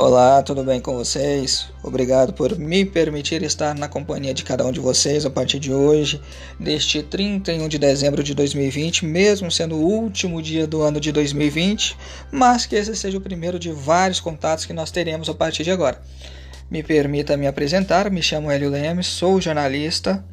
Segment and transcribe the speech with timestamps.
[0.00, 1.66] Olá, tudo bem com vocês?
[1.82, 5.72] Obrigado por me permitir estar na companhia de cada um de vocês a partir de
[5.72, 6.22] hoje,
[6.56, 11.96] deste 31 de dezembro de 2020, mesmo sendo o último dia do ano de 2020,
[12.30, 15.72] mas que esse seja o primeiro de vários contatos que nós teremos a partir de
[15.72, 16.00] agora.
[16.70, 20.24] Me permita me apresentar, me chamo Hélio Lemes, sou jornalista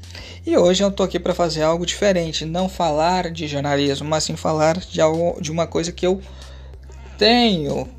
[0.45, 4.36] e hoje eu estou aqui para fazer algo diferente, não falar de jornalismo, mas sim
[4.36, 6.21] falar de, algo, de uma coisa que eu
[7.18, 7.89] tenho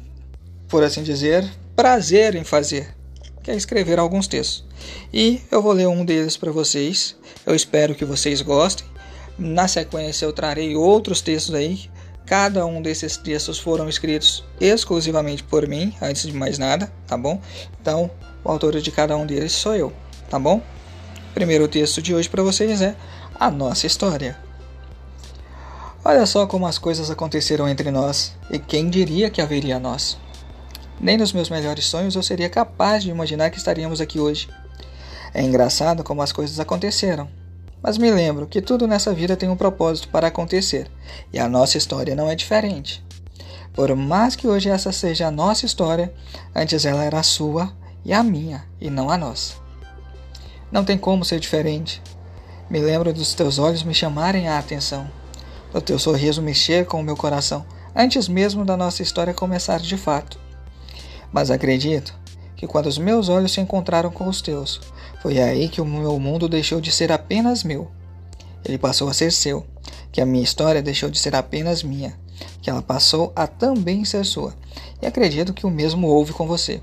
[0.69, 2.95] por assim dizer, prazer em fazer,
[3.43, 4.65] que é escrever alguns textos.
[5.13, 7.17] E eu vou ler um deles para vocês.
[7.45, 8.87] Eu espero que vocês gostem.
[9.39, 11.89] Na sequência eu trarei outros textos aí.
[12.25, 17.41] Cada um desses textos foram escritos exclusivamente por mim, antes de mais nada, tá bom?
[17.81, 18.11] Então,
[18.43, 19.93] o autor de cada um deles sou eu,
[20.29, 20.61] tá bom?
[21.35, 22.97] Primeiro texto de hoje para vocês é
[23.39, 24.37] a nossa história.
[26.05, 30.19] Olha só como as coisas aconteceram entre nós, e quem diria que haveria nós?
[31.01, 34.49] Nem nos meus melhores sonhos eu seria capaz de imaginar que estaríamos aqui hoje.
[35.35, 37.29] É engraçado como as coisas aconteceram.
[37.83, 40.91] Mas me lembro que tudo nessa vida tem um propósito para acontecer,
[41.33, 43.05] e a nossa história não é diferente.
[43.75, 46.13] Por mais que hoje essa seja a nossa história,
[46.55, 47.71] antes ela era a sua
[48.05, 49.55] e a minha, e não a nossa.
[50.73, 52.03] Não tem como ser diferente.
[52.71, 55.09] Me lembro dos teus olhos me chamarem a atenção,
[55.73, 59.97] do teu sorriso mexer com o meu coração, antes mesmo da nossa história começar de
[59.97, 60.46] fato.
[61.33, 62.15] Mas acredito
[62.57, 64.81] que quando os meus olhos se encontraram com os teus,
[65.21, 67.91] foi aí que o meu mundo deixou de ser apenas meu.
[68.65, 69.67] Ele passou a ser seu,
[70.11, 72.19] que a minha história deixou de ser apenas minha,
[72.63, 74.55] que ela passou a também ser sua.
[75.01, 76.81] E acredito que o mesmo houve com você.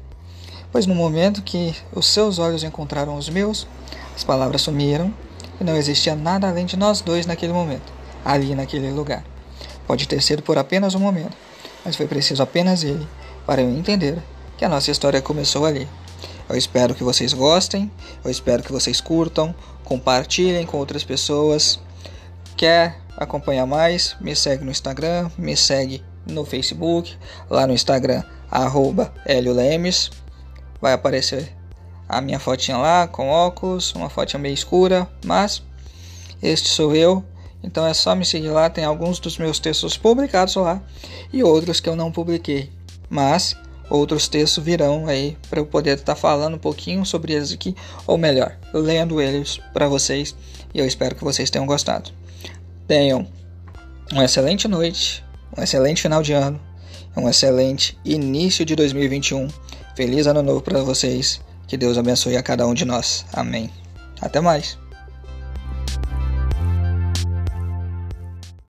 [0.71, 3.67] Pois no momento que os seus olhos encontraram os meus,
[4.15, 5.13] as palavras sumiram
[5.59, 7.91] e não existia nada além de nós dois naquele momento,
[8.23, 9.23] ali naquele lugar.
[9.85, 11.35] Pode ter sido por apenas um momento,
[11.83, 13.07] mas foi preciso apenas ele
[13.45, 14.21] para eu entender
[14.63, 15.85] que a nossa história começou ali.
[16.47, 17.91] Eu espero que vocês gostem,
[18.23, 21.81] eu espero que vocês curtam, compartilhem com outras pessoas.
[22.55, 24.15] Quer acompanhar mais?
[24.21, 27.13] Me segue no Instagram, me segue no Facebook,
[27.49, 30.09] lá no Instagram, arroba Lemes.
[30.79, 31.53] Vai aparecer
[32.07, 35.61] a minha fotinha lá com óculos, uma fotinha meio escura, mas
[36.41, 37.21] este sou eu.
[37.61, 40.81] Então é só me seguir lá, tem alguns dos meus textos publicados lá
[41.33, 42.71] e outros que eu não publiquei.
[43.09, 43.57] Mas
[43.89, 47.75] outros textos virão aí para eu poder estar tá falando um pouquinho sobre eles aqui,
[48.07, 50.35] ou melhor, lendo eles para vocês.
[50.73, 52.11] E eu espero que vocês tenham gostado.
[52.87, 53.27] Tenham
[54.11, 55.23] uma excelente noite,
[55.57, 56.59] um excelente final de ano,
[57.15, 59.47] um excelente início de 2021.
[59.95, 61.41] Feliz ano novo para vocês.
[61.67, 63.25] Que Deus abençoe a cada um de nós.
[63.31, 63.69] Amém.
[64.21, 64.77] Até mais.